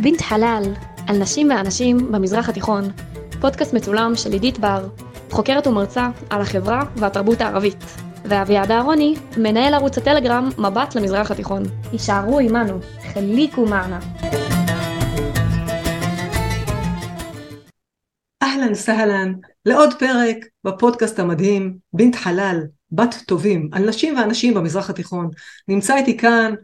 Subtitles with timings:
[0.00, 0.62] בינת חלל,
[1.08, 2.84] על נשים ואנשים במזרח התיכון,
[3.40, 4.88] פודקאסט מצולם של עידית בר,
[5.30, 7.84] חוקרת ומרצה על החברה והתרבות הערבית,
[8.24, 11.62] ואביעד אהרוני, מנהל ערוץ הטלגרם מבט למזרח התיכון.
[11.92, 12.78] הישארו עמנו,
[13.12, 14.00] חליקו מענה.
[18.42, 19.32] אהלן סהלן,
[19.66, 22.60] לעוד פרק בפודקאסט המדהים, בינת חלל,
[22.92, 25.30] בת טובים, על נשים ואנשים במזרח התיכון.
[25.68, 26.54] נמצא איתי כאן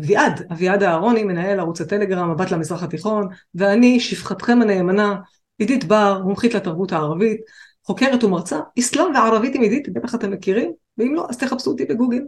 [0.00, 5.16] אביעד, אביעד אהרוני, מנהל ערוץ הטלגרם, מבט למזרח התיכון, ואני, שפחתכם הנאמנה,
[5.58, 7.40] עידית בר, מומחית לתרבות הערבית,
[7.84, 12.22] חוקרת ומרצה, אסלאם וערבית עם עידית, בטח אתם מכירים, ואם לא, אז תחפשו אותי בגוגל.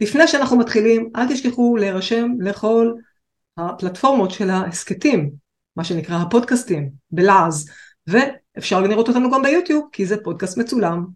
[0.00, 2.92] לפני שאנחנו מתחילים, אל תשכחו להירשם לכל
[3.56, 5.30] הפלטפורמות של ההסכתים,
[5.76, 7.70] מה שנקרא הפודקאסטים, בלעז,
[8.06, 11.06] ואפשר לראות אותנו גם ביוטיוב, כי זה פודקאסט מצולם.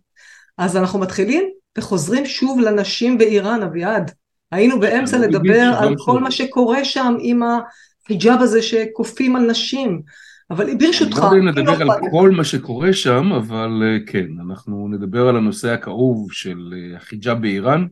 [0.59, 4.10] אז אנחנו מתחילים וחוזרים שוב לנשים באיראן, אביעד.
[4.52, 10.02] היינו באמצע לדבר על כל מה שקורה שם עם החיג'אב הזה שכופים על נשים.
[10.51, 11.18] אבל ברשותך...
[11.18, 15.29] אני לא יודע אם נדבר על כל מה שקורה שם, אבל אה, כן, אנחנו נדבר
[15.29, 17.87] על הנושא הכאוב של אה, החיג'אב באיראן,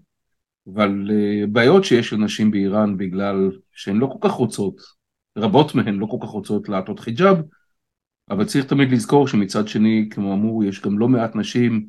[0.67, 4.81] ועל אה, בעיות שיש לנשים באיראן בגלל שהן לא כל כך רוצות,
[5.39, 7.37] רבות מהן לא כל כך רוצות לעטות חיג'אב,
[8.31, 11.87] אבל צריך תמיד לזכור שמצד שני, כמו אמרו, יש גם לא מעט נשים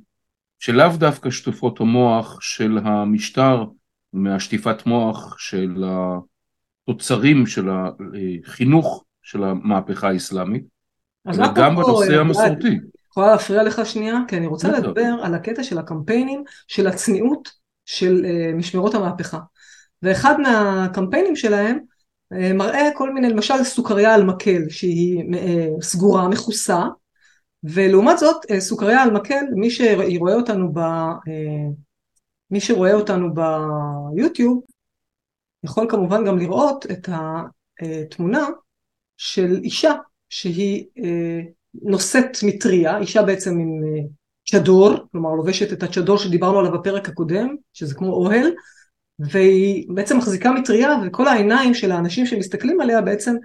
[0.59, 3.65] שלאו דווקא שטופות המוח של המשטר
[4.13, 5.83] מהשטיפת מוח של
[6.87, 10.63] התוצרים של החינוך של המהפכה האסלאמית,
[11.27, 12.79] וגם בנושא המסורתי.
[13.11, 14.17] יכולה להפריע לך שנייה?
[14.27, 17.49] כי אני רוצה לדבר על הקטע של הקמפיינים של הצניעות
[17.85, 19.39] של uh, משמרות המהפכה.
[20.01, 21.79] ואחד מהקמפיינים שלהם
[22.33, 25.23] uh, מראה כל מיני, למשל סוכריה על מקל שהיא
[25.81, 26.83] סגורה, מכוסה,
[27.63, 30.79] ולעומת זאת סוכריה על מקל, מי שרואה אותנו ב...
[32.51, 34.61] מי שרואה אותנו ביוטיוב
[35.63, 37.09] יכול כמובן גם לראות את
[37.81, 38.47] התמונה
[39.17, 39.93] של אישה
[40.29, 41.41] שהיא אה,
[41.73, 44.03] נושאת מטריה, אישה בעצם עם אה,
[44.49, 48.51] צ'דור, כלומר לובשת את הצ'דור שדיברנו עליו בפרק הקודם, שזה כמו אוהל,
[49.19, 53.35] והיא בעצם מחזיקה מטריה וכל העיניים של האנשים שמסתכלים עליה בעצם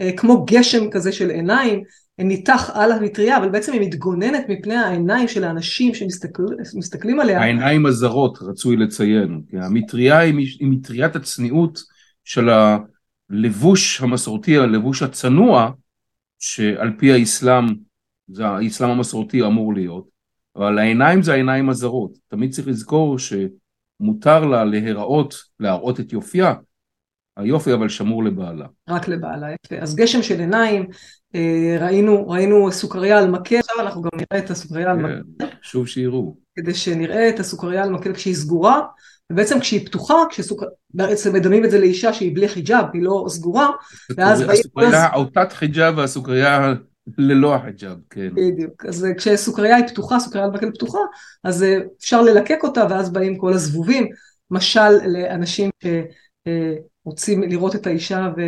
[0.00, 1.82] אה, כמו גשם כזה של עיניים,
[2.18, 7.40] ניתח על המטריה, אבל בעצם היא מתגוננת מפני העיניים של האנשים שמסתכלים עליה.
[7.40, 9.42] העיניים הזרות, רצוי לציין.
[9.52, 11.82] המטריה היא מטריית הצניעות
[12.24, 12.48] של
[13.30, 15.70] הלבוש המסורתי, הלבוש הצנוע,
[16.38, 17.64] שעל פי האסלאם,
[18.28, 20.08] זה האסלאם המסורתי אמור להיות,
[20.56, 22.18] אבל העיניים זה העיניים הזרות.
[22.28, 26.54] תמיד צריך לזכור שמותר לה להיראות, להראות את יופייה,
[27.36, 28.66] היופי אבל שמור לבעלה.
[28.88, 29.76] רק לבעלה, יפה.
[29.82, 30.86] אז גשם של עיניים,
[31.34, 35.56] אה, ראינו, ראינו סוכריה על מקל, עכשיו אנחנו גם נראה את הסוכריה על כן, מקל.
[35.62, 36.36] שוב שיראו.
[36.56, 38.82] כדי שנראה את הסוכריה על מקל כשהיא סגורה,
[39.32, 40.66] ובעצם כשהיא פתוחה, כשסוכר...
[40.94, 43.70] בעצם מדמים את זה לאישה שהיא בלי חיג'אב, היא לא סגורה,
[44.16, 44.40] ואז...
[44.40, 46.74] הסוכריה עוטת חיג'אב והסוכריה
[47.18, 48.28] ללא החיג'אב, כן.
[48.34, 50.98] בדיוק, אז כשסוכריה היא פתוחה, סוכריה על מקל פתוחה,
[51.44, 54.06] אז אה, אפשר ללקק אותה, ואז באים כל הזבובים,
[54.50, 55.70] משל לאנשים
[57.06, 58.40] שרוצים לראות את האישה ו...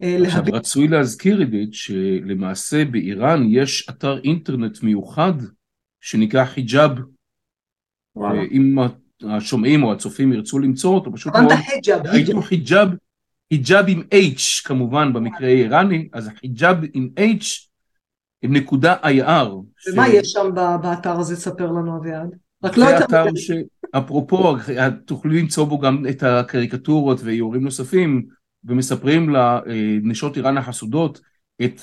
[0.00, 5.32] עכשיו רצוי להזכיר עידית שלמעשה באיראן יש אתר אינטרנט מיוחד
[6.00, 6.90] שנקרא חיג'אב.
[8.50, 8.76] אם
[9.22, 11.52] השומעים או הצופים ירצו למצוא אותו, פשוט מאוד,
[12.04, 12.88] הייתם חיג'אב,
[13.52, 17.46] חיג'אב עם H כמובן במקרה האיראני, אז החיג'אב עם H
[18.42, 19.48] עם נקודה IR.
[19.92, 20.50] ומה יש שם
[20.82, 22.36] באתר הזה, ספר לנו אביעד?
[22.64, 22.98] רק לא את...
[22.98, 23.24] זה אתר
[23.94, 24.56] שאפרופו,
[25.04, 28.22] תוכלו למצוא בו גם את הקריקטורות ואיורים נוספים.
[28.66, 31.20] ומספרים לנשות איראן החסודות
[31.64, 31.80] את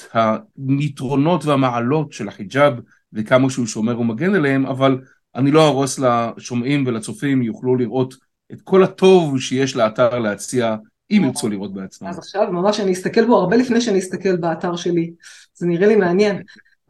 [0.79, 2.73] היתרונות והמעלות של החיג'אב
[3.13, 4.97] וכמה שהוא שומר ומגן עליהם, אבל
[5.35, 8.15] אני לא ארוס לשומעים ולצופים, יוכלו לראות
[8.51, 10.75] את כל הטוב שיש לאתר להציע,
[11.11, 12.07] אם ירצו לראות בעצמם.
[12.07, 15.11] אז עכשיו ממש אני אסתכל בו הרבה לפני שאני אסתכל באתר שלי,
[15.53, 16.41] זה נראה לי מעניין.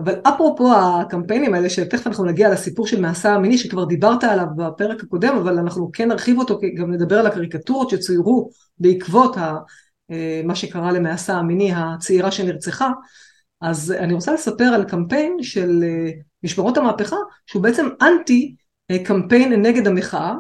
[0.04, 5.04] אבל אפרופו הקמפיינים האלה, שתכף אנחנו נגיע לסיפור של מעשה המיני, שכבר דיברת עליו בפרק
[5.04, 9.58] הקודם, אבל אנחנו כן נרחיב אותו, כי גם נדבר על הקריקטורות שצוירו בעקבות ה,
[10.12, 12.92] אה, מה שקרה למעשה המיני הצעירה שנרצחה.
[13.62, 16.12] אז אני רוצה לספר על קמפיין של אה,
[16.44, 18.56] משמרות המהפכה, שהוא בעצם אנטי
[18.92, 20.34] אה, קמפיין נגד המחאה.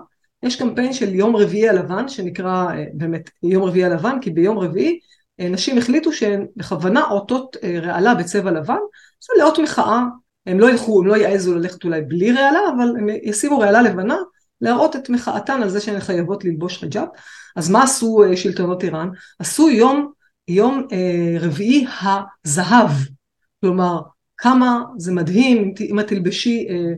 [0.44, 5.00] יש קמפיין של יום רביעי הלבן, שנקרא באמת יום רביעי הלבן, כי ביום רביעי
[5.50, 8.80] נשים החליטו שהן בכוונה עוטות רעלה בצבע לבן,
[9.20, 10.04] זה לאות מחאה,
[10.46, 14.18] הם לא ילכו, הם לא יעזו ללכת אולי בלי רעלה, אבל הם ישימו רעלה לבנה,
[14.62, 17.08] להראות את מחאתן על זה שהן חייבות ללבוש חיג'אב.
[17.56, 19.10] אז מה עשו אה, שלטונות איראן?
[19.40, 20.12] עשו יום,
[20.48, 22.92] יום אה, רביעי הזהב,
[23.62, 24.00] כלומר
[24.38, 26.94] כמה זה מדהים אם את תלבשי אה,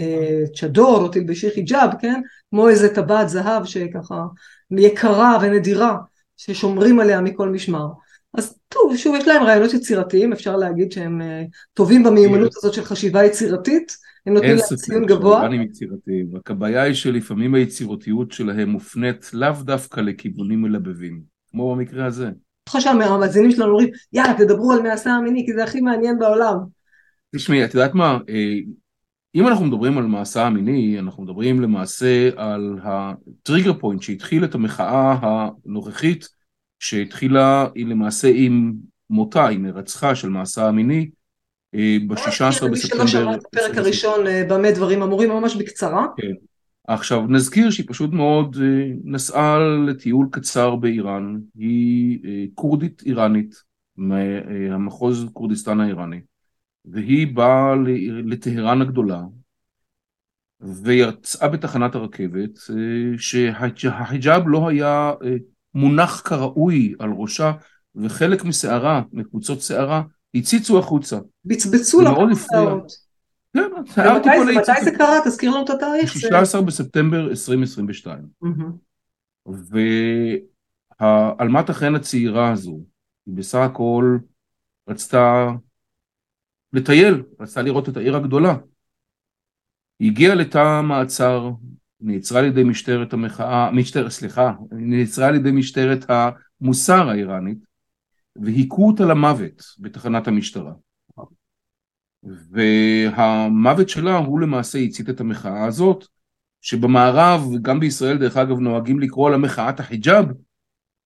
[0.00, 2.20] אה, צ'דור או תלבשי חיג'אב, כן?
[2.50, 4.24] כמו איזה טבעת זהב שככה
[4.70, 5.96] יקרה ונדירה,
[6.36, 7.86] ששומרים עליה מכל משמר.
[8.34, 11.24] אז טוב, שוב, יש להם רעיונות יצירתיים, אפשר להגיד שהם uh,
[11.74, 12.58] טובים במיומנות כן.
[12.58, 13.92] הזאת של חשיבה יצירתית,
[14.26, 15.42] הם נותנים להם ציון גבוה.
[15.42, 21.74] אין ספק יצירתיים, רק הבעיה היא שלפעמים היצירתיות שלהם מופנית לאו דווקא לכיוונים מלבבים, כמו
[21.74, 22.26] במקרה הזה.
[22.26, 26.56] אני חושב שהמאזינים שלנו אומרים, יאללה, תדברו על מעשה המיני, כי זה הכי מעניין בעולם.
[27.36, 28.58] תשמעי, את יודעת מה, אה,
[29.34, 35.16] אם אנחנו מדברים על מעשה המיני, אנחנו מדברים למעשה על הטריגר פוינט שהתחיל את המחאה
[35.22, 36.28] הנוכחית,
[36.78, 38.72] שהתחילה למעשה עם
[39.10, 41.10] מותה, עם הרצחה של מעשה המיני,
[41.74, 43.06] אה, ב-16 בספטמבר.
[43.06, 46.06] שמע את הפרק הראשון, אה, במה דברים אמורים, ממש בקצרה.
[46.16, 46.32] כן.
[46.88, 48.56] עכשיו נזכיר שהיא פשוט מאוד
[49.04, 52.18] נסעה לטיול קצר באיראן, היא
[52.54, 53.54] כורדית איראנית,
[53.96, 56.20] מהמחוז כורדיסטן האיראני.
[56.84, 57.74] והיא באה
[58.24, 59.22] לטהרן הגדולה
[60.60, 63.18] ויצאה בתחנת הרכבת אה,
[63.74, 65.36] שהחיג'אב לא היה אה,
[65.74, 67.52] מונח כראוי על ראשה
[67.96, 70.02] וחלק משערה, מקבוצות שערה,
[70.34, 71.18] הציצו החוצה.
[71.44, 72.92] בצבצו לה בשערות.
[73.54, 73.70] כן,
[74.56, 75.20] מתי זה קרה?
[75.24, 76.12] תזכיר לנו את התאריך.
[76.12, 78.18] 16 בספטמבר 2022.
[81.00, 82.80] ועלמת החן הצעירה הזו,
[83.26, 84.18] היא בסך הכל
[84.88, 85.50] רצתה
[86.74, 88.56] לטייל, רצתה לראות את העיר הגדולה.
[89.98, 91.50] היא הגיעה לתא המעצר,
[92.00, 97.58] נעצרה על ידי משטרת המחאה, משטרת, סליחה, נעצרה על ידי משטרת המוסר האיראנית,
[98.36, 100.72] והיכו אותה למוות בתחנת המשטרה.
[102.50, 106.04] והמוות שלה הוא למעשה הצית את המחאה הזאת,
[106.60, 110.24] שבמערב, גם בישראל דרך אגב, נוהגים לקרוא לה מחאת החיג'אב,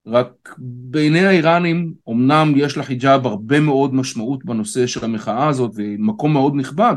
[0.07, 6.55] רק בעיני האיראנים אמנם יש לחיג'אב הרבה מאוד משמעות בנושא של המחאה הזאת ומקום מאוד
[6.55, 6.95] נכבד,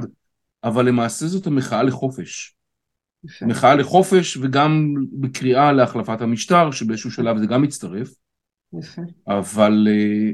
[0.64, 2.54] אבל למעשה זאת המחאה לחופש.
[3.24, 3.46] יפה.
[3.46, 8.14] מחאה לחופש וגם בקריאה להחלפת המשטר, שבאיזשהו שלב זה גם מצטרף.
[8.78, 9.02] יפה.
[9.28, 10.30] אבל אה,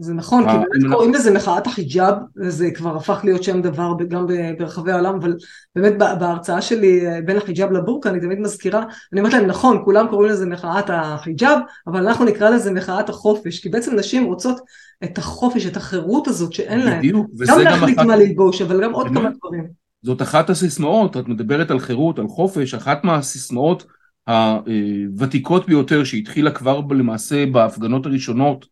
[0.00, 4.26] זה נכון, כי באמת קוראים לזה מחאת החיג'אב, זה כבר הפך להיות שם דבר גם
[4.58, 5.36] ברחבי העולם, אבל
[5.76, 10.06] באמת בהרצאה שלי אה, בין החיג'אב לבורקה, אני תמיד מזכירה, אני אומרת להם, נכון, כולם
[10.08, 14.60] קוראים לזה מחאת החיג'אב, אבל אנחנו נקרא לזה מחאת החופש, כי בעצם נשים רוצות
[15.04, 17.02] את החופש, את החירות הזאת שאין להן.
[17.46, 19.64] גם להחליט מה ללבוש, אבל גם עוד כמה דברים.
[20.02, 23.84] זאת אחת הסיסמאות, את מדברת על חירות, על חופש, אחת מהסיסמאות
[24.26, 28.66] הוותיקות ביותר שהתחילה כבר למעשה בהפגנות הראשונות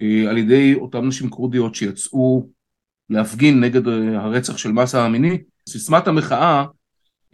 [0.00, 2.48] על ידי אותן נשים כורדיות שיצאו
[3.10, 5.38] להפגין נגד אה, הרצח של מסה המיני.
[5.68, 6.64] סיסמת המחאה,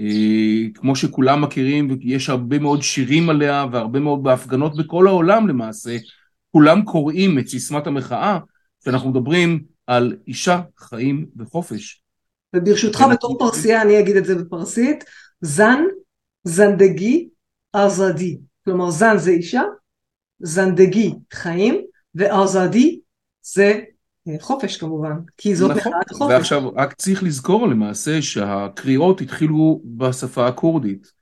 [0.00, 0.06] אה,
[0.74, 5.96] כמו שכולם מכירים, ויש הרבה מאוד שירים עליה והרבה מאוד בהפגנות בכל העולם למעשה,
[6.50, 8.38] כולם קוראים את סיסמת המחאה,
[8.84, 12.02] שאנחנו מדברים על אישה, חיים וחופש.
[12.56, 15.04] וברשותך בתור פרסייה אני אגיד את זה בפרסית,
[15.40, 15.82] זן,
[16.44, 17.28] זנדגי,
[17.74, 18.38] آزادی.
[18.64, 19.62] כלומר زن זה אישה,
[20.38, 21.84] زندگی חיים,
[22.14, 23.00] ו آزادی
[23.42, 23.80] זה
[24.28, 26.32] אה, חופש כמובן, כי זאת נכון, מחאת החופש.
[26.32, 31.12] ועכשיו רק צריך לזכור למעשה שהקריאות התחילו בשפה הכורדית,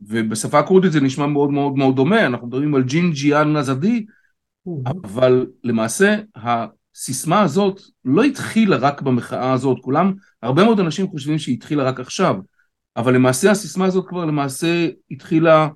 [0.00, 4.06] ובשפה הכורדית זה נשמע מאוד מאוד מאוד דומה, אנחנו מדברים על Jin Jiyan Azadî,
[5.04, 10.12] אבל למעשה הסיסמה הזאת לא התחילה רק במחאה הזאת, כולם,
[10.42, 12.36] הרבה מאוד אנשים חושבים שהיא התחילה רק עכשיו,
[12.96, 15.68] אבל למעשה הסיסמה הזאת כבר למעשה התחילה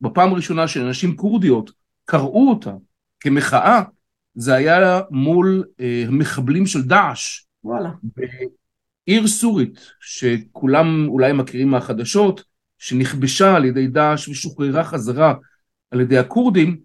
[0.00, 1.70] בפעם הראשונה שאנשים כורדיות
[2.04, 2.72] קראו אותה
[3.20, 3.82] כמחאה
[4.40, 7.44] זה היה מול אה, מחבלים של דאעש.
[7.64, 7.90] וואלה.
[8.02, 12.44] בעיר סורית, שכולם אולי מכירים מהחדשות,
[12.78, 15.34] שנכבשה על ידי דאעש ושוחררה חזרה
[15.90, 16.80] על ידי הכורדים,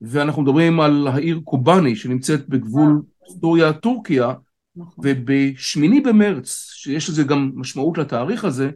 [0.00, 3.02] ואנחנו מדברים על העיר קובאני שנמצאת בגבול
[3.40, 4.32] סוריה-טורקיה,
[4.76, 5.04] נכון.
[5.04, 8.70] ובשמיני במרץ, שיש לזה גם משמעות לתאריך הזה,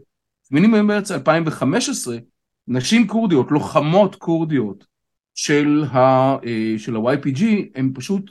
[0.48, 2.16] שמיני במרץ 2015,
[2.68, 4.86] נשים כורדיות, לוחמות כורדיות,
[5.36, 8.30] של ה-YPG, אה, הם פשוט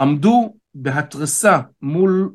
[0.00, 2.34] עמדו בהתרסה מול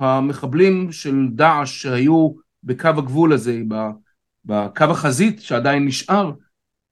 [0.00, 2.30] המחבלים של דאעש שהיו
[2.62, 3.62] בקו הגבול הזה,
[4.44, 6.32] בקו החזית שעדיין נשאר,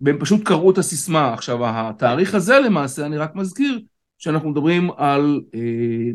[0.00, 1.32] והם פשוט קראו את הסיסמה.
[1.32, 3.80] עכשיו, התאריך הזה למעשה, אני רק מזכיר,
[4.18, 6.10] שאנחנו מדברים על אה,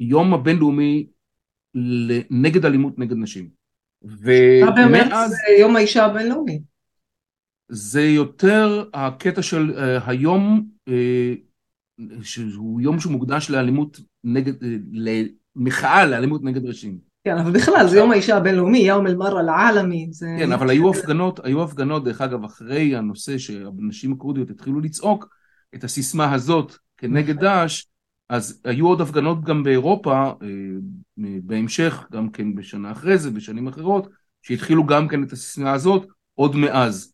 [0.00, 1.06] יום הבינלאומי
[2.30, 3.48] נגד אלימות נגד נשים.
[4.02, 5.30] ומאז...
[5.30, 6.60] זה יום האישה הבינלאומי.
[7.68, 10.92] זה יותר הקטע של uh, היום, uh,
[12.22, 14.66] שהוא יום שמוקדש לאלימות נגד, uh,
[15.56, 16.98] למחאה לאלימות נגד נשים.
[17.24, 20.08] כן, אבל בכלל זה יום האישה הבינלאומי, יום אל-מרה לעלמי.
[20.10, 20.26] זה...
[20.38, 25.28] כן, אבל היו הפגנות, היו הפגנות, דרך אגב, אחרי הנושא שהנשים הכורדיות התחילו לצעוק
[25.74, 27.42] את הסיסמה הזאת כנגד נכון.
[27.42, 27.84] דאעש,
[28.28, 30.32] אז היו עוד הפגנות גם באירופה,
[31.16, 34.08] בהמשך, גם כן בשנה אחרי זה, בשנים אחרות,
[34.42, 37.12] שהתחילו גם כן את הסיסמה הזאת עוד מאז.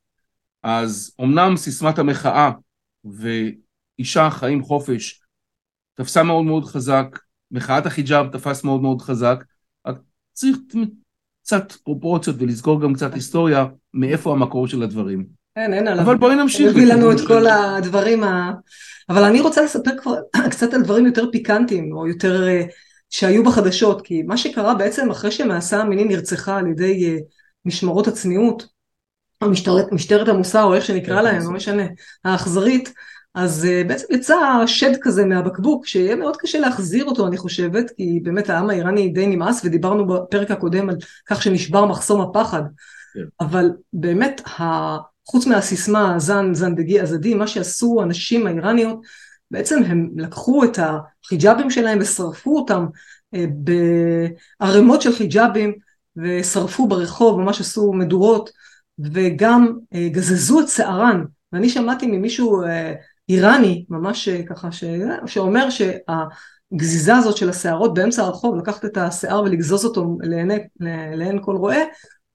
[0.64, 2.50] אז אמנם סיסמת המחאה
[3.04, 5.22] ואישה חיים חופש
[5.94, 7.18] תפסה מאוד מאוד חזק,
[7.50, 9.44] מחאת החיג'אב תפס מאוד מאוד חזק,
[10.32, 10.56] צריך
[11.42, 15.26] קצת פרופורציות ולזכור גם קצת היסטוריה מאיפה המקור של הדברים.
[15.56, 16.04] אין, אין עליו.
[16.04, 16.70] אבל בואי נמשיך.
[16.70, 18.52] מביא לנו את כל הדברים ה...
[19.08, 19.90] אבל אני רוצה לספר
[20.50, 22.62] קצת על דברים יותר פיקנטיים, או יותר אה,
[23.10, 27.18] שהיו בחדשות, כי מה שקרה בעצם אחרי שמעשה המיני נרצחה על ידי אה,
[27.64, 28.73] משמרות הצניעות,
[29.42, 29.50] או
[29.92, 31.82] משטרת, המוסר, או איך שנקרא להם, לא משנה,
[32.24, 32.92] האכזרית,
[33.34, 34.36] אז uh, בעצם יצא
[34.66, 39.26] שד כזה מהבקבוק, שיהיה מאוד קשה להחזיר אותו אני חושבת, כי באמת העם האיראני די
[39.26, 42.62] נמאס, ודיברנו בפרק הקודם על כך שנשבר מחסום הפחד,
[43.14, 43.20] כן.
[43.40, 44.40] אבל באמת.
[45.26, 49.00] חוץ מהסיסמה זן זנדגי עזדי, מה שעשו הנשים האיראניות,
[49.50, 52.86] בעצם הם לקחו את החיג'אבים שלהם ושרפו אותם
[53.36, 53.38] uh,
[54.60, 55.74] בערימות של חיג'אבים,
[56.16, 58.50] ושרפו ברחוב, ממש עשו מדורות,
[58.98, 61.24] וגם uh, גזזו את שערן.
[61.52, 62.66] ואני שמעתי ממישהו uh,
[63.28, 64.84] איראני, ממש אה, ככה, ש...
[65.26, 70.58] שאומר שהגזיזה הזאת של השערות באמצע הרחוב, לקחת את השיער ולגזוז אותו לעיני,
[71.16, 71.78] לעין כל רועה,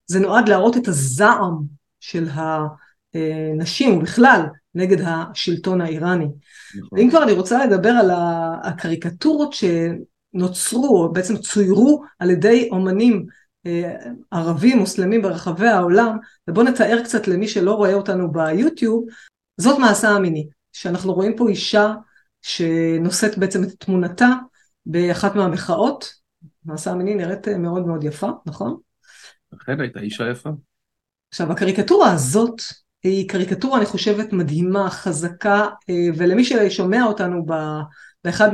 [0.07, 1.57] זה נועד להראות את הזעם
[1.99, 2.27] של
[3.13, 6.27] הנשים ובכלל נגד השלטון האיראני.
[6.77, 6.99] נכון.
[6.99, 8.11] ואם כבר אני רוצה לדבר על
[8.63, 13.25] הקריקטורות שנוצרו, או בעצם צוירו על ידי אומנים אה,
[14.31, 19.05] ערבים, מוסלמים ברחבי העולם, ובואו נתאר קצת למי שלא רואה אותנו ביוטיוב,
[19.57, 20.47] זאת מעשה המיני.
[20.73, 21.93] שאנחנו רואים פה אישה
[22.41, 24.29] שנושאת בעצם את תמונתה
[24.85, 26.13] באחת מהמחאות.
[26.65, 28.77] מעשה המיני נראית מאוד מאוד יפה, נכון?
[29.55, 30.49] אכן הייתה אישה יפה.
[31.29, 32.61] עכשיו הקריקטורה הזאת
[33.03, 37.45] היא קריקטורה אני חושבת מדהימה, חזקה, אה, ולמי ששומע אותנו
[38.23, 38.49] באחד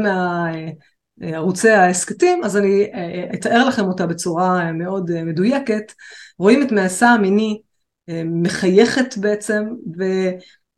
[1.18, 5.92] מערוצי ההסכתים, אז אני אה, אתאר לכם אותה בצורה מאוד מדויקת.
[6.40, 7.62] רואים את מעשה המיני
[8.10, 9.64] אה, מחייכת בעצם,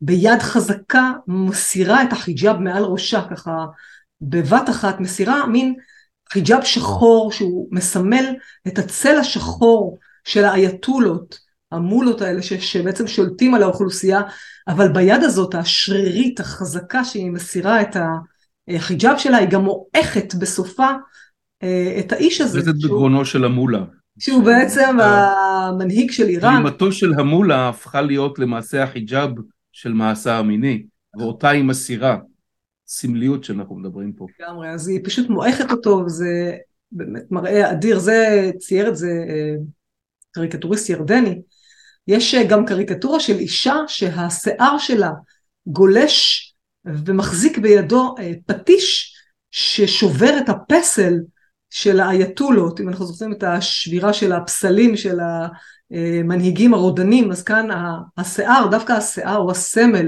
[0.02, 3.66] ביד חזקה מסירה את החיג'אב מעל ראשה, ככה
[4.22, 5.76] בבת אחת מסירה מין
[6.34, 8.26] חיג'אב שחור שהוא מסמל
[8.68, 11.40] את הצל השחור של האייתולות,
[11.72, 14.22] המולות האלה ש, שבעצם שולטים על האוכלוסייה,
[14.68, 17.96] אבל ביד הזאת השרירית החזקה שהיא מסירה את
[18.68, 20.88] החיג'אב שלה, היא גם מועכת בסופה
[21.64, 22.62] אה, את האיש הזה.
[22.62, 23.84] זה בגרונו של המולה.
[24.20, 26.62] שהוא בעצם המנהיג של איראן.
[26.62, 29.30] גלימתו של המולה הפכה להיות למעשה החיג'אב
[29.72, 30.86] של מעשה המיני,
[31.18, 32.18] ואותה היא מסירה.
[32.88, 34.28] סמליות שאנחנו מדברים פה.
[34.40, 36.58] לגמרי, אז היא פשוט מועכת אותו, וזה
[36.92, 38.00] באמת מראה אדיר.
[38.00, 39.56] זה, צייר את זה אה,
[40.32, 41.42] קריקטוריסט ירדני.
[42.08, 45.12] יש אה, גם קריקטורה של אישה שהשיער שלה
[45.68, 46.47] גולש
[47.06, 49.14] ומחזיק בידו אה, פטיש
[49.52, 51.14] ששובר את הפסל
[51.70, 55.20] של האייתולות, אם אנחנו זוכרים את השבירה של הפסלים של
[55.92, 57.68] המנהיגים הרודנים, אז כאן
[58.18, 60.08] השיער, דווקא השיער הוא הסמל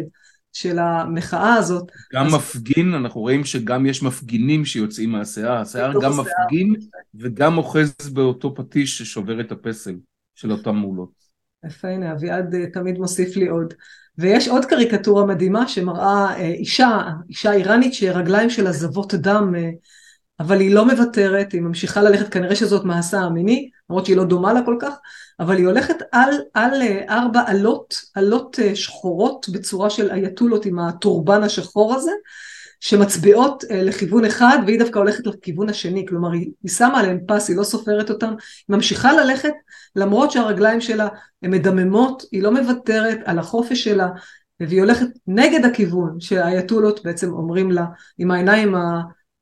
[0.53, 1.91] של המחאה הזאת.
[2.13, 2.33] גם אז...
[2.33, 6.23] מפגין, אנחנו רואים שגם יש מפגינים שיוצאים מהשיער, השיער גם השיער.
[6.45, 6.75] מפגין
[7.15, 9.95] וגם אוחז באותו פטיש ששובר את הפסל
[10.35, 11.11] של אותם מולות.
[11.65, 13.73] יפה, הנה אביעד אה, תמיד מוסיף לי עוד.
[14.19, 19.69] ויש עוד קריקטורה מדהימה שמראה אה, אישה, אישה איראנית שרגליים של עזבות דם אה,
[20.39, 24.53] אבל היא לא מוותרת, היא ממשיכה ללכת, כנראה שזאת מעשה המיני, למרות שהיא לא דומה
[24.53, 24.93] לה כל כך,
[25.39, 31.43] אבל היא הולכת על, על אה, ארבע עלות, עלות שחורות בצורה של אייתולות עם הטורבן
[31.43, 32.11] השחור הזה,
[32.79, 37.49] שמצביעות אה, לכיוון אחד והיא דווקא הולכת לכיוון השני, כלומר היא, היא שמה עליהן פס,
[37.49, 39.53] היא לא סופרת אותן, היא ממשיכה ללכת
[39.95, 41.07] למרות שהרגליים שלה
[41.41, 44.07] הן מדממות, היא לא מוותרת על החופש שלה,
[44.59, 47.85] והיא הולכת נגד הכיוון שהאייתולות בעצם אומרים לה,
[48.17, 49.01] עם העיניים ה...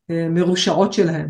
[0.10, 1.27] מרושעות שלהם.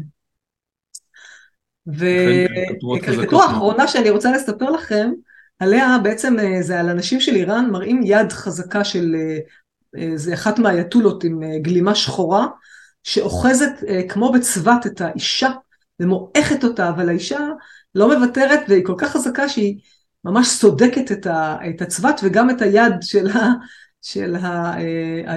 [1.87, 5.11] וקריקטורה האחרונה שאני רוצה לספר לכם,
[5.59, 9.37] עליה בעצם אה, זה על אנשים של איראן מראים יד חזקה של, אה,
[10.15, 12.47] זה אחת מהאייתולות עם גלימה שחורה,
[13.03, 13.71] שאוחזת
[14.09, 15.49] כמו בצבת את האישה
[15.99, 17.39] ומועכת אותה, אבל האישה
[17.95, 19.79] לא מוותרת והיא כל כך חזקה שהיא
[20.25, 21.11] ממש סודקת
[21.69, 23.53] את הצבת וגם את היד של ה...
[24.77, 25.35] אה,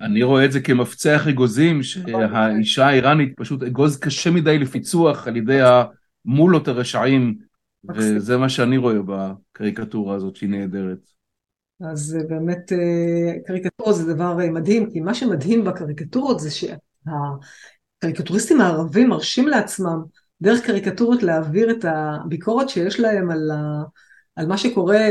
[0.00, 5.60] אני רואה את זה כמפצח אגוזים, שהאישה האיראנית פשוט אגוז קשה מדי לפיצוח על ידי
[6.26, 7.34] המולות הרשעים,
[7.94, 10.98] וזה מה שאני רואה בקריקטורה הזאת שהיא נהדרת.
[11.80, 19.08] אז באמת אה, קריקטורה זה דבר אה, מדהים, כי מה שמדהים בקריקטורות זה שהקריקטוריסטים הערבים
[19.08, 20.02] מרשים לעצמם
[20.42, 23.82] דרך קריקטורות להעביר את הביקורת שיש להם על, ה,
[24.36, 25.08] על מה שקורה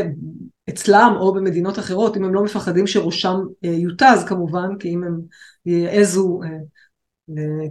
[0.70, 5.22] אצלם או במדינות אחרות, אם הם לא מפחדים שראשם אה, יותז כמובן, כי אם הם
[5.66, 6.50] יעזו אה,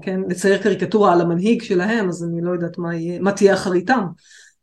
[0.02, 4.04] כן, לצייר קריקטורה על המנהיג שלהם, אז אני לא יודעת מה, יהיה, מה תהיה אחריתם.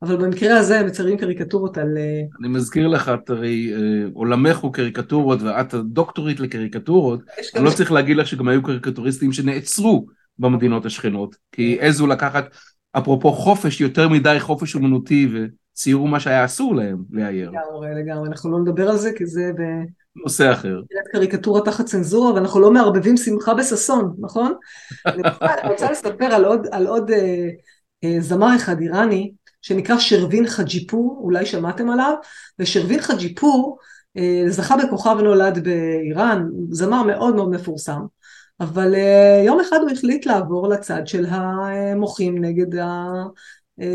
[0.01, 1.97] אבל במקרה הזה הם מציירים קריקטורות על...
[1.97, 3.73] אה, אני מזכיר לך, את הרי
[4.13, 7.19] עולמך הוא קריקטורות ואת הדוקטורית לקריקטורות,
[7.55, 10.05] אני לא צריך להגיד לך שגם היו קריקטוריסטים שנעצרו
[10.39, 12.45] במדינות השכנות, כי העזו לקחת,
[12.91, 17.49] אפרופו חופש, יותר מדי חופש אומנותי וציירו מה שהיה אסור להם לאייר.
[17.49, 19.61] לגמרי, לגמרי, אנחנו לא נדבר על זה כי זה ב...
[20.23, 20.81] נושא אחר.
[21.11, 24.53] קריקטורה תחת צנזורה ואנחנו לא מערבבים שמחה בששון, נכון?
[25.07, 25.21] אני
[25.69, 27.47] רוצה לספר על עוד, על עוד אה,
[28.03, 32.13] אה, זמר אחד איראני שנקרא שרווין חג'יפור, אולי שמעתם עליו,
[32.59, 33.77] ושרווין חג'יפור
[34.17, 38.01] אה, זכה בכוכב נולד באיראן, זמר מאוד מאוד מפורסם,
[38.59, 42.79] אבל אה, יום אחד הוא החליט לעבור לצד של המוחים נגד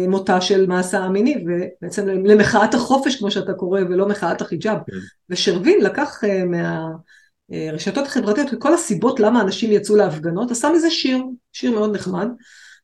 [0.09, 4.79] מותה של מעשה המיני, ובעצם למחאת החופש כמו שאתה קורא, ולא מחאת החיג'אב.
[4.87, 4.97] כן.
[5.31, 6.43] ושרווין לקח אה,
[7.51, 12.29] מהרשתות החברתיות את כל הסיבות למה אנשים יצאו להפגנות, עשה מזה שיר, שיר מאוד נחמד,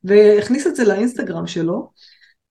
[0.04, 1.90] והכניס את זה לאינסטגרם שלו,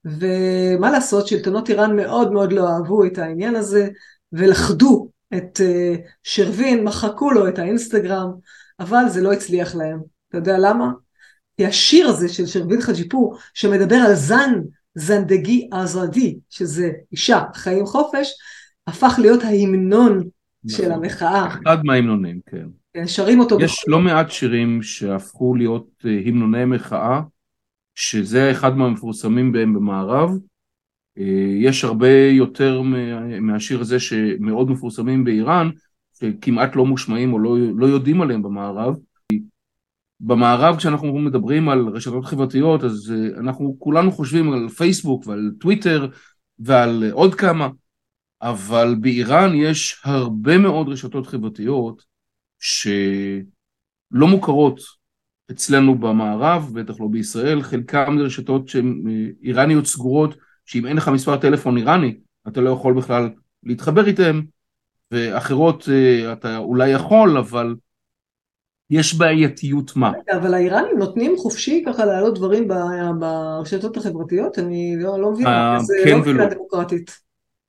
[0.06, 3.90] ומה לעשות, שלטונות איראן מאוד מאוד לא אהבו את העניין הזה,
[4.34, 8.32] ולכדו את אה, שרווין, מחקו לו את האינסטגרם,
[8.80, 10.00] אבל זה לא הצליח להם.
[10.30, 10.92] אתה יודע למה?
[11.58, 14.54] כי השיר הזה של שרווין חג'יפור, שמדבר על זן,
[14.96, 18.32] זנדגי עזרדי, שזה אישה, חיים חופש,
[18.88, 20.24] הפך להיות ההמנון
[20.68, 21.04] של נכון.
[21.04, 21.48] המחאה.
[21.48, 22.66] אחד מההמנונים, כן.
[22.94, 23.08] כן.
[23.08, 23.62] שרים אותו.
[23.62, 27.22] יש לא מעט שירים שהפכו להיות אה, המנוני מחאה,
[28.00, 30.30] שזה אחד מהמפורסמים בהם במערב.
[31.18, 32.82] אה, יש הרבה יותר
[33.42, 35.70] מהשיר הזה שמאוד מפורסמים באיראן,
[36.20, 38.96] שכמעט לא מושמעים או לא, לא יודעים עליהם במערב.
[40.20, 46.08] במערב כשאנחנו מדברים על רשתות חברתיות אז אה, אנחנו כולנו חושבים על פייסבוק ועל טוויטר
[46.60, 47.70] ועל עוד כמה
[48.42, 52.04] אבל באיראן יש הרבה מאוד רשתות חברתיות
[52.60, 54.99] שלא מוכרות
[55.52, 61.08] אצלנו במערב, בטח לא בישראל, חלקם זה רשתות שהן אה, איראניות סגורות, שאם אין לך
[61.08, 63.30] מספר טלפון איראני, אתה לא יכול בכלל
[63.64, 64.42] להתחבר איתן,
[65.12, 67.76] ואחרות אה, אתה אולי יכול, אבל
[68.90, 70.12] יש בעייתיות מה.
[70.40, 72.68] אבל האיראנים נותנים חופשי ככה להעלות דברים
[73.20, 74.60] ברשתות החברתיות?
[74.60, 77.12] אני לא, לא מבינה, זה כן לא מדינה דמוקרטית.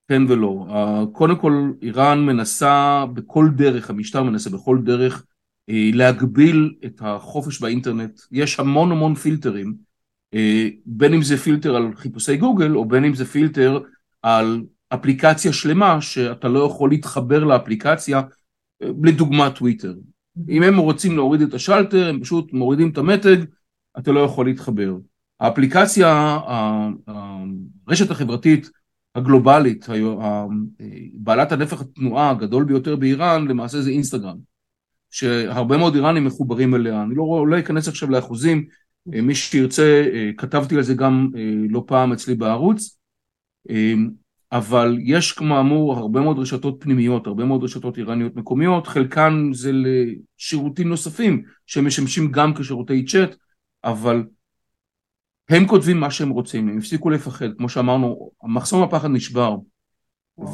[0.08, 0.66] כן ולא.
[1.12, 5.29] קודם כל, איראן מנסה בכל דרך, המשטר מנסה בכל דרך אה,
[5.72, 8.20] להגביל את החופש באינטרנט.
[8.32, 9.74] יש המון המון פילטרים,
[10.34, 13.78] אה, בין אם זה פילטר על חיפושי גוגל, או בין אם זה פילטר
[14.22, 18.22] על אפליקציה שלמה שאתה לא יכול להתחבר לאפליקציה,
[18.82, 19.94] אה, לדוגמה טוויטר.
[20.48, 23.36] אם הם רוצים להוריד את השלטר, הם פשוט מורידים את המתג,
[23.98, 24.96] אתה לא יכול להתחבר.
[25.40, 26.38] האפליקציה,
[27.86, 28.70] הרשת החברתית
[29.14, 29.86] הגלובלית,
[31.14, 34.49] בעלת הנפח התנועה הגדול ביותר באיראן, למעשה זה אינסטגרם.
[35.10, 38.64] שהרבה מאוד איראנים מחוברים אליה, אני לא, לא אכנס עכשיו לאחוזים,
[39.06, 41.28] מי שירצה, כתבתי על זה גם
[41.70, 42.98] לא פעם אצלי בערוץ,
[44.52, 50.88] אבל יש כאמור הרבה מאוד רשתות פנימיות, הרבה מאוד רשתות איראניות מקומיות, חלקן זה לשירותים
[50.88, 53.36] נוספים שמשמשים גם כשירותי צ'אט,
[53.84, 54.24] אבל
[55.48, 59.56] הם כותבים מה שהם רוצים, הם הפסיקו לפחד, כמו שאמרנו, מחסום הפחד נשבר,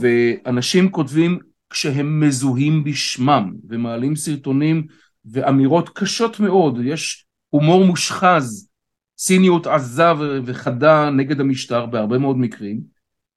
[0.01, 1.38] ואנשים כותבים
[1.70, 4.87] כשהם מזוהים בשמם, ומעלים סרטונים
[5.24, 8.68] ואמירות קשות מאוד, יש הומור מושחז,
[9.14, 10.12] ציניות עזה
[10.44, 12.81] וחדה נגד המשטר בהרבה מאוד מקרים,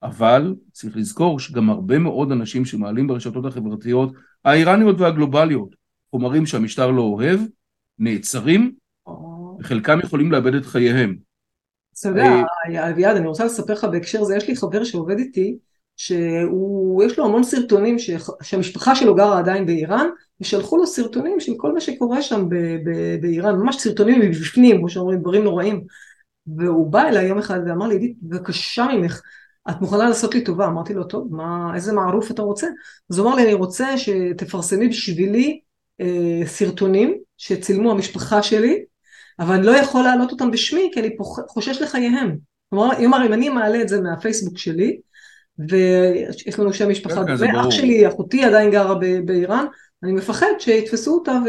[0.03, 4.13] אבל צריך לזכור שגם הרבה מאוד אנשים שמעלים ברשתות החברתיות
[4.45, 5.75] האיראניות והגלובליות
[6.11, 7.39] חומרים שהמשטר לא אוהב,
[7.99, 8.71] נעצרים,
[9.59, 11.15] וחלקם יכולים לאבד את חייהם.
[11.99, 12.31] אתה יודע,
[12.69, 15.57] אה, אביעד, אני רוצה לספר לך בהקשר זה, יש לי חבר שעובד איתי,
[15.99, 17.95] שיש לו המון סרטונים
[18.41, 20.07] שהמשפחה שלו גרה עדיין באיראן,
[20.41, 22.45] ושלחו לו סרטונים של כל מה שקורה שם
[23.21, 25.83] באיראן, ממש סרטונים מבפנים, כמו שאומרים, דברים נוראים.
[26.57, 29.21] והוא בא אליי יום אחד ואמר לי, עידית, בבקשה ממך,
[29.69, 30.67] את מוכנה לעשות לי טובה?
[30.67, 32.67] אמרתי לו, טוב, מה, איזה מערוף אתה רוצה?
[33.11, 35.59] אז הוא אמר לי, אני רוצה שתפרסמי בשבילי
[36.01, 38.83] אה, סרטונים שצילמו המשפחה שלי,
[39.39, 42.37] אבל אני לא יכול להעלות אותם בשמי, כי אני חושש לחייהם.
[42.69, 44.97] כלומר, אם אני מעלה את זה מהפייסבוק שלי,
[45.67, 47.25] ויש לנו שם משפחה.
[47.25, 48.95] כן, דומה, אח שלי, אחותי עדיין גרה
[49.25, 49.65] באיראן,
[50.03, 51.39] אני מפחד שיתפסו אותה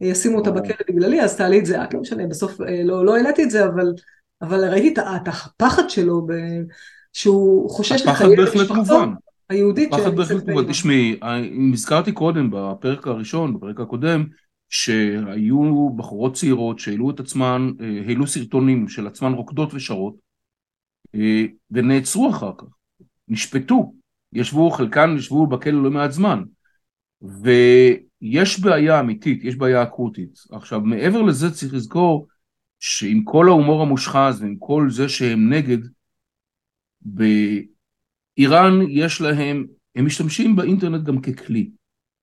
[0.00, 3.16] וישימו אותה בכלא בגללי, אז תעלי את זה את, לא משנה, בסוף אה, לא, לא
[3.16, 3.92] העליתי את זה, אבל,
[4.42, 6.32] אבל ראיתי את הפחד שלו, ב,
[7.12, 9.04] שהוא חושש לחיי משפחתו
[9.48, 9.90] היהודית.
[9.90, 11.18] פחד בהחלט מובן, תשמעי,
[11.52, 14.24] אם הזכרתי קודם בפרק הראשון, בפרק הקודם,
[14.68, 20.14] שהיו בחורות צעירות שהעלו את עצמן, אה, העלו סרטונים של עצמן רוקדות ושרות,
[21.14, 22.66] אה, ונעצרו אחר כך.
[23.28, 23.94] נשפטו,
[24.32, 26.42] ישבו, חלקן ישבו בכלא לא מעט זמן.
[27.22, 30.38] ויש בעיה אמיתית, יש בעיה אקוטית.
[30.52, 32.26] עכשיו, מעבר לזה צריך לזכור
[32.80, 35.78] שעם כל ההומור המושחז ועם כל זה שהם נגד,
[37.00, 41.70] באיראן יש להם, הם משתמשים באינטרנט גם ככלי,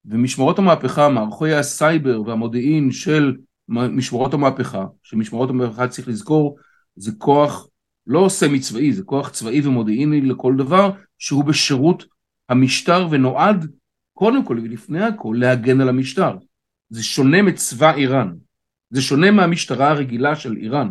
[0.06, 3.36] ומשמרות המהפכה, מערכי הסייבר והמודיעין של
[3.68, 6.58] משמרות המהפכה, שמשמרות המהפכה צריך לזכור,
[6.96, 7.68] זה כוח
[8.08, 12.06] לא סמי צבאי, זה כוח צבאי ומודיעיני לכל דבר, שהוא בשירות
[12.50, 13.72] המשטר ונועד
[14.14, 16.38] קודם כל ולפני הכל להגן על המשטר.
[16.90, 18.34] זה שונה מצבא איראן,
[18.90, 20.90] זה שונה מהמשטרה הרגילה של איראן.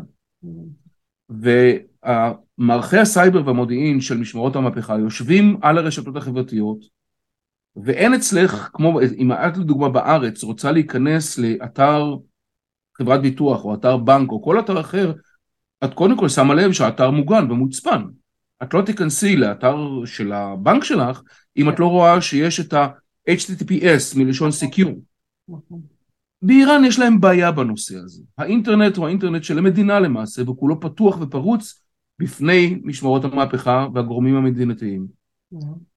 [2.59, 6.79] ומערכי הסייבר והמודיעין של משמרות המהפכה יושבים על הרשתות החברתיות,
[7.77, 12.17] ואין אצלך, כמו אם את לדוגמה בארץ רוצה להיכנס לאתר
[12.99, 15.13] חברת ביטוח או אתר בנק או כל אתר אחר,
[15.85, 18.03] את קודם כל שמה לב שהאתר מוגן ומוצפן.
[18.63, 21.23] את לא תיכנסי לאתר של הבנק שלך
[21.57, 24.95] אם את לא רואה שיש את ה-HTTPS מלשון Secure.
[26.43, 28.23] באיראן יש להם בעיה בנושא הזה.
[28.39, 31.83] האינטרנט הוא האינטרנט של המדינה למעשה, וכולו פתוח ופרוץ
[32.19, 35.07] בפני משמרות המהפכה והגורמים המדינתיים.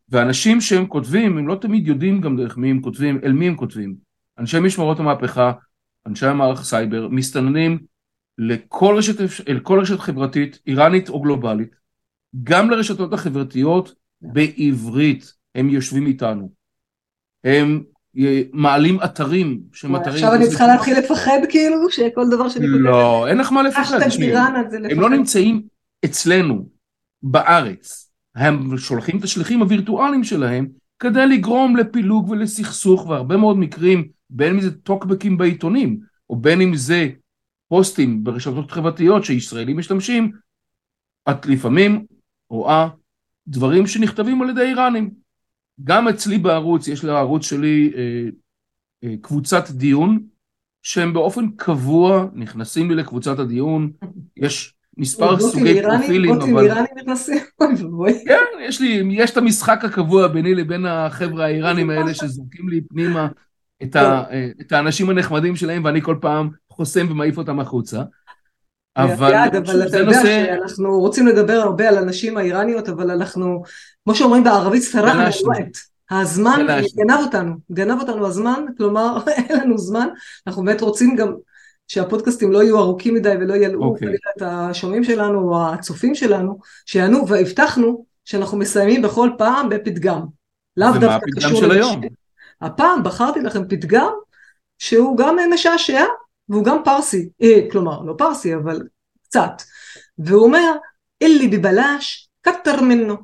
[0.10, 3.56] ואנשים שהם כותבים, הם לא תמיד יודעים גם דרך מי הם כותבים, אל מי הם
[3.56, 3.96] כותבים.
[4.40, 5.52] אנשי משמרות המהפכה,
[6.08, 7.78] אנשי המערך סייבר, מסתננים
[8.38, 9.16] לכל רשת,
[9.50, 11.76] לכל רשת חברתית, איראנית או גלובלית,
[12.44, 16.52] גם לרשתות החברתיות בעברית, הם יושבים איתנו.
[17.44, 17.84] הם
[18.54, 20.16] מעלים אתרים שהם אתרים...
[20.16, 22.82] עכשיו אני צריכה להתחיל לפחד כאילו, שכל דבר שאני כותבת...
[22.82, 24.00] לא, אין לך מה לפחד.
[24.92, 25.62] הם לא נמצאים
[26.06, 26.70] אצלנו,
[27.24, 28.12] בארץ.
[28.36, 30.68] הם שולחים את השליחים הווירטואליים שלהם
[31.00, 36.76] כדי לגרום לפילוג ולסכסוך, והרבה מאוד מקרים, בין אם זה טוקבקים בעיתונים, או בין אם
[36.76, 37.10] זה
[37.68, 40.32] פוסטים ברשתות חברתיות שישראלים משתמשים,
[41.30, 42.06] את לפעמים
[42.50, 42.88] רואה
[43.48, 45.10] דברים שנכתבים על ידי איראנים.
[45.84, 48.30] גם אצלי בערוץ, יש לערוץ שלי אה,
[49.04, 50.20] אה, קבוצת דיון,
[50.82, 53.92] שהם באופן קבוע נכנסים לי לקבוצת הדיון,
[54.38, 56.40] יש מספר סוגי פרופילים, אבל...
[56.40, 57.38] בוטים איראנים נכנסים?
[58.28, 63.28] כן, יש לי, יש את המשחק הקבוע ביני לבין החבר'ה האיראנים האלה שזורקים לי פנימה
[63.84, 64.24] את, ה,
[64.62, 68.02] את האנשים הנחמדים שלהם, ואני כל פעם חוסם ומעיף אותם החוצה.
[68.98, 70.46] אבל, יד, אבל אתה יודע נושא...
[70.46, 73.64] שאנחנו רוצים לדבר הרבה על הנשים האיראניות, אבל אנחנו,
[74.04, 75.78] כמו שאומרים בערבית, ספרד מלואט.
[76.12, 80.08] הזמן גנב אותנו, גנב אותנו הזמן, כלומר אין לנו זמן,
[80.48, 81.34] אנחנו באמת רוצים גם
[81.88, 83.86] שהפודקאסטים לא יהיו ארוכים מדי ולא ילאו okay.
[83.86, 84.16] אוקיי.
[84.38, 90.22] את השומעים שלנו או הצופים שלנו, שיענו, והבטחנו שאנחנו מסיימים בכל פעם בפתגם.
[90.78, 92.02] לאו דווקא קשור לנשים.
[92.62, 94.12] הפעם בחרתי לכם פתגם
[94.78, 96.04] שהוא גם משעשע
[96.50, 98.82] והוא גם פרסי, אה, כלומר לא פרסי אבל
[99.24, 99.62] קצת,
[100.18, 100.72] והוא אומר
[101.24, 103.16] אלי בבלש כתר ממנו,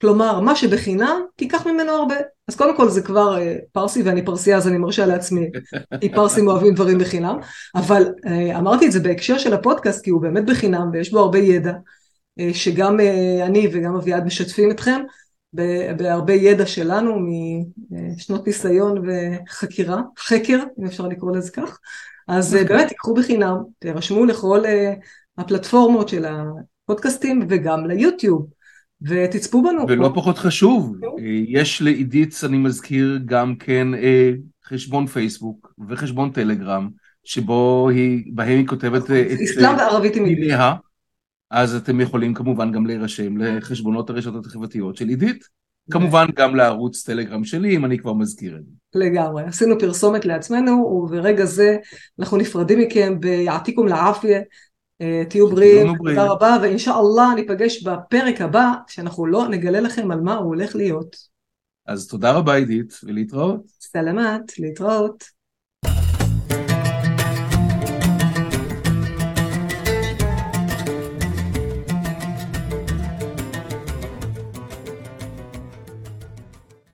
[0.00, 2.14] כלומר מה שבחינם תיקח ממנו הרבה,
[2.48, 5.50] אז קודם כל זה כבר אה, פרסי ואני פרסייה אז אני מרשה לעצמי,
[6.00, 7.38] כי פרסים אוהבים דברים בחינם,
[7.74, 11.38] אבל אה, אמרתי את זה בהקשר של הפודקאסט כי הוא באמת בחינם ויש בו הרבה
[11.38, 11.72] ידע,
[12.40, 15.02] אה, שגם אה, אני וגם אביעד משתפים אתכם,
[15.96, 17.18] בהרבה ידע שלנו
[17.90, 21.78] משנות ניסיון וחקירה, חקר, אם אפשר לקרוא לזה כך.
[22.28, 24.94] אז אה, באמת תיקחו בחינם, תירשמו לכל אה,
[25.38, 28.46] הפלטפורמות של הפודקאסטים וגם ליוטיוב.
[29.02, 29.84] ותצפו בנו.
[29.88, 33.88] ולא פחות חשוב, אה, יש לעידית, אני מזכיר, גם כן
[34.64, 36.88] חשבון פייסבוק וחשבון טלגרם,
[37.24, 39.40] שבו היא, בהם היא כותבת נכון, את...
[39.44, 40.52] אסלאם בערבית עם עידית.
[41.50, 45.44] אז אתם יכולים כמובן גם להירשם לחשבונות הרשתות החברתיות של עידית.
[45.90, 48.72] כמובן גם לערוץ טלגרם שלי, אם אני כבר מזכיר את זה.
[48.94, 51.76] לגמרי, עשינו פרסומת לעצמנו, וברגע זה
[52.18, 54.40] אנחנו נפרדים מכם ביעתיקום לעפיה.
[55.00, 60.34] אה, תהיו בריאים, תודה רבה, ואינשאללה ניפגש בפרק הבא, שאנחנו לא נגלה לכם על מה
[60.34, 61.16] הוא הולך להיות.
[61.86, 63.60] אז תודה רבה עידית, ולהתראות.
[63.80, 65.35] סלמת, להתראות.